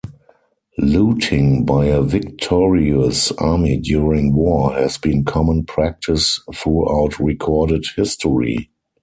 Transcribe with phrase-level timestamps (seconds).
[0.79, 8.71] Looting by a victorious army during war has been common practice throughout recorded history.